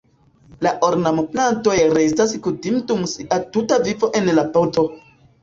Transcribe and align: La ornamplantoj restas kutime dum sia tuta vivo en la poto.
La 0.67 0.69
ornamplantoj 0.87 1.75
restas 1.97 2.33
kutime 2.47 2.81
dum 2.93 3.05
sia 3.13 3.39
tuta 3.59 3.79
vivo 3.87 4.11
en 4.23 4.35
la 4.41 4.49
poto. 4.59 4.89